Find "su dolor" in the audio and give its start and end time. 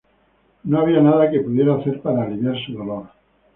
2.65-3.05